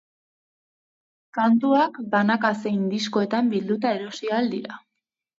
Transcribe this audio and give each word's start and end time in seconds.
Kantuak 1.39 1.99
banaka 2.13 2.51
zein 2.61 2.87
diskoetan 2.93 3.51
bilduta 3.51 3.91
erosi 3.99 4.31
ahal 4.33 4.49
dira. 4.55 4.79